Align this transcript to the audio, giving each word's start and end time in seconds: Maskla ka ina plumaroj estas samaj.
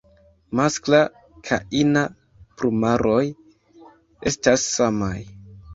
Maskla 0.59 1.01
ka 1.49 1.59
ina 1.81 2.03
plumaroj 2.61 3.23
estas 4.33 4.71
samaj. 4.77 5.19